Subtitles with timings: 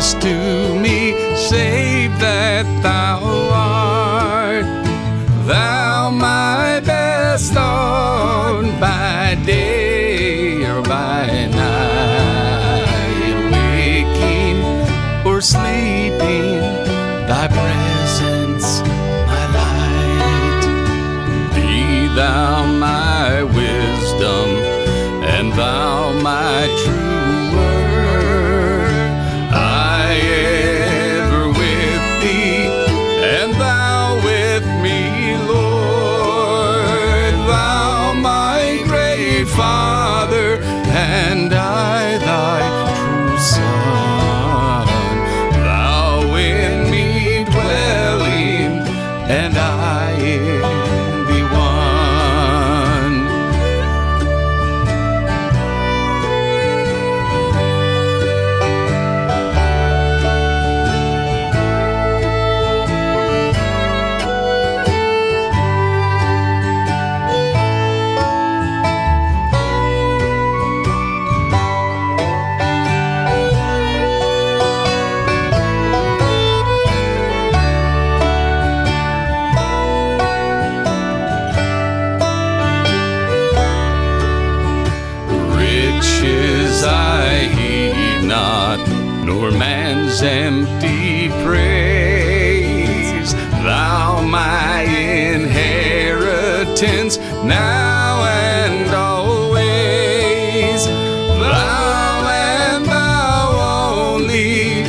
[0.00, 3.20] else to me save that thou
[3.52, 4.64] art.
[5.46, 12.86] Thou my best on by day or by night,
[13.52, 14.60] waking
[15.26, 16.60] or sleeping,
[17.28, 18.80] thy presence
[19.30, 20.62] my light.
[21.54, 24.48] Be thou my wisdom,
[25.34, 27.09] and thou my true
[39.56, 42.60] Father, and I thy
[42.98, 44.86] true Son.
[45.64, 48.72] Thou in me dwelling,
[49.28, 49.79] and I
[89.30, 93.32] nor man's empty praise.
[93.62, 94.82] Thou my
[95.30, 100.84] inheritance now and always.
[100.84, 104.82] Thou and thou only,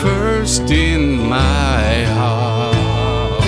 [0.00, 3.44] first in my heart.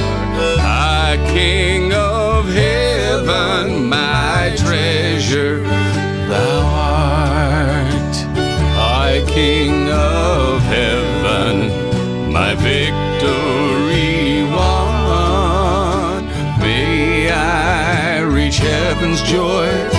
[0.60, 5.62] High King of heaven, my treasure,
[6.28, 6.85] thou art.
[12.46, 16.24] My victory won.
[16.60, 19.95] May I reach heaven's joy